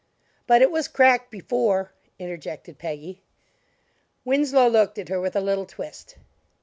[0.47, 3.21] "But it was cracked before," interjected Peggy.
[4.25, 6.17] Winslow looked at her with a little twist.